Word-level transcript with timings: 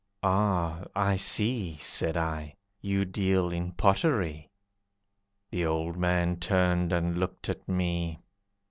"Ah, 0.23 0.83
I 0.95 1.15
see," 1.15 1.75
Said 1.75 2.17
I, 2.17 2.55
"you 2.81 3.05
deal 3.05 3.51
in 3.51 3.73
pottery." 3.73 4.49
The 5.51 5.63
old 5.67 5.95
man 5.95 6.37
turned 6.37 6.91
and 6.91 7.19
looked 7.19 7.49
at 7.49 7.69
me. 7.69 8.17